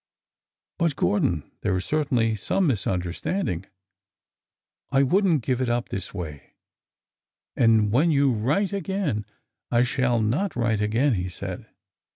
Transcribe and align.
But, 0.79 0.95
Gordon, 0.95 1.51
there 1.61 1.77
is 1.77 1.85
certainly 1.85 2.35
some 2.35 2.65
misunderstand 2.65 3.47
ing. 3.49 3.65
I 4.89 5.03
would 5.03 5.27
n't 5.27 5.43
give 5.43 5.61
it 5.61 5.69
up 5.69 5.89
this 5.89 6.11
way— 6.11 6.55
and 7.55 7.91
when 7.91 8.09
you 8.09 8.33
write 8.33 8.73
again—" 8.73 9.27
I 9.69 9.83
shall 9.83 10.19
not 10.19 10.55
write 10.55 10.81
again," 10.81 11.13
he 11.13 11.29
said. 11.29 11.67